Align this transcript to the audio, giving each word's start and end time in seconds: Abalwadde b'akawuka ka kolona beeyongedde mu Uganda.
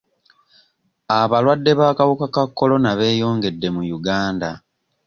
Abalwadde 1.19 1.71
b'akawuka 1.79 2.25
ka 2.35 2.43
kolona 2.57 2.91
beeyongedde 2.99 3.67
mu 3.75 3.81
Uganda. 3.97 4.49